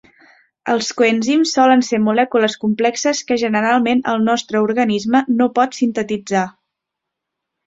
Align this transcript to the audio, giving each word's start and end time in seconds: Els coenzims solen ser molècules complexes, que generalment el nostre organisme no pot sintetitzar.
Els 0.75 0.87
coenzims 1.01 1.51
solen 1.57 1.83
ser 1.87 1.99
molècules 2.05 2.55
complexes, 2.63 3.21
que 3.27 3.37
generalment 3.43 4.01
el 4.15 4.25
nostre 4.31 4.63
organisme 4.69 5.23
no 5.37 5.51
pot 5.61 5.79
sintetitzar. 5.83 6.43